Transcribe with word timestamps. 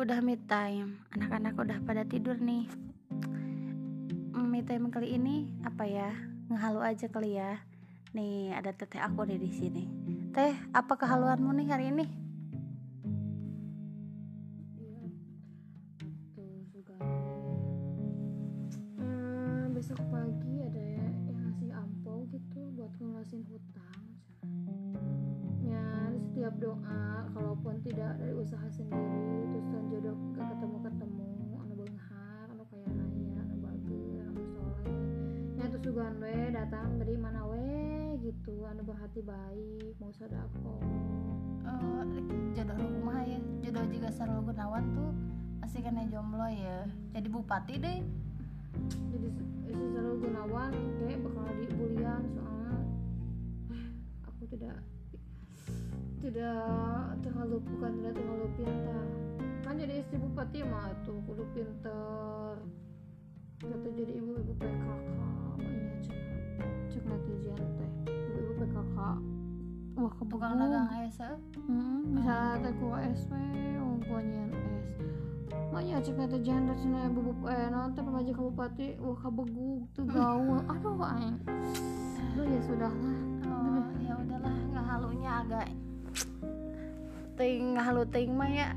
udah 0.00 0.24
mid 0.24 0.40
time. 0.48 0.96
Anak-anak 1.12 1.60
udah 1.60 1.78
pada 1.84 2.08
tidur 2.08 2.40
nih. 2.40 2.64
Mid 4.32 4.64
time 4.64 4.88
kali 4.88 5.20
ini 5.20 5.52
apa 5.60 5.84
ya 5.84 6.08
ngehalu 6.48 6.80
aja 6.80 7.04
kali 7.12 7.36
ya. 7.36 7.60
Nih 8.16 8.48
ada 8.56 8.72
teteh 8.72 8.96
aku 8.96 9.28
nih 9.28 9.36
di 9.36 9.52
sini. 9.52 9.84
Teh 10.32 10.56
apa 10.72 10.96
kehaluanmu 10.96 11.52
nih 11.52 11.68
hari 11.68 11.92
ini. 11.92 12.06
Eh, 19.04 19.64
besok 19.76 20.00
pagi 20.08 20.64
ada 20.64 20.80
ya 20.80 21.08
yang 21.28 21.38
ngasih 21.44 21.70
ampau 21.76 22.24
gitu 22.32 22.72
buat 22.72 22.88
ngelunasin 22.96 23.44
hutang. 23.52 24.00
Ya, 25.60 25.84
setiap 26.16 26.56
doa 26.56 27.28
kalaupun 27.36 27.84
tidak 27.84 28.16
dari 28.16 28.32
usaha 28.32 28.64
sendiri 28.72 29.49
terus 35.80 35.96
juga 35.96 36.12
we 36.20 36.52
datang 36.52 37.00
dari 37.00 37.16
mana 37.16 37.40
we 37.48 38.12
gitu. 38.20 38.52
Anu 38.68 38.84
berhati 38.84 39.24
baik 39.24 39.96
mau 39.96 40.12
sodako 40.12 40.76
Eh, 41.64 42.04
jodoh 42.52 42.76
rumah 42.76 43.24
ya? 43.24 43.40
Jodoh 43.64 43.84
juga 43.88 44.12
Sarul 44.12 44.44
Gunawan 44.44 44.84
tuh 44.92 45.08
masih 45.64 45.80
kena 45.80 46.04
jomblo 46.12 46.44
ya. 46.52 46.84
Jadi 47.16 47.28
bupati 47.32 47.74
deh. 47.80 48.00
Jadi 49.08 49.28
si 49.72 49.72
Sarul 49.96 50.20
Gunawan 50.20 50.72
kayak 51.00 51.24
bakal 51.24 51.48
dibulian 51.56 52.22
soalnya 52.28 52.76
eh, 53.72 53.88
aku 54.28 54.42
tidak 54.52 54.76
tidak 56.20 57.16
terlalu 57.24 57.56
bukan 57.64 57.92
tidak 58.04 58.14
terlalu 58.20 58.46
pintar. 58.60 59.06
Kan 59.64 59.80
jadi 59.80 60.04
istri 60.04 60.20
bupati 60.20 60.60
mah 60.60 60.92
tuh 61.08 61.16
kudu 61.24 61.48
pinter 61.56 62.60
kata 63.60 63.88
jadi 63.92 64.12
ibu-ibu 64.16 64.56
PKK 64.56 65.29
dagang 70.40 70.88
esa 71.04 71.36
Hmm, 71.68 72.16
misalnya 72.16 72.64
teh 72.64 72.72
ku 72.80 72.86
SW, 72.96 73.32
ungkuannya 73.78 74.44
S. 74.50 74.56
Makanya 75.70 76.02
cek 76.02 76.16
nanti 76.18 76.38
jangan 76.42 76.74
cina 76.80 77.06
bubuk 77.12 77.46
eh 77.46 77.68
nanti 77.70 78.00
pemaji 78.02 78.32
kabupaten, 78.34 78.98
wah 78.98 79.16
kabeguk 79.20 79.86
tuh 79.94 80.04
gaul, 80.08 80.58
aduh 80.66 80.98
aing. 81.14 81.38
Aduh 82.18 82.44
ya 82.48 82.60
sudahlah. 82.64 83.18
oh 83.46 83.84
ya 84.02 84.14
udahlah 84.18 84.54
nggak 84.74 84.86
halunya 84.88 85.30
agak 85.46 85.66
ting 87.38 87.78
halu 87.78 88.02
ting 88.08 88.34
mah 88.34 88.50
ya. 88.50 88.68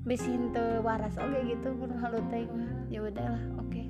Bisin 0.00 0.50
teu 0.50 0.80
waras 0.82 1.14
oke 1.20 1.38
gitu 1.44 1.70
pun 1.76 1.92
halu 2.00 2.18
ting. 2.32 2.50
Ya 2.90 3.04
udahlah 3.04 3.44
oke 3.60 3.82